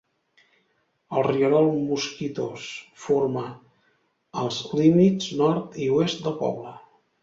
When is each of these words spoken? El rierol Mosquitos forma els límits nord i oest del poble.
El 1.19 1.25
rierol 1.27 1.69
Mosquitos 1.91 2.67
forma 3.05 3.47
els 4.45 4.61
límits 4.83 5.33
nord 5.47 5.83
i 5.87 5.95
oest 6.03 6.29
del 6.31 6.41
poble. 6.47 6.79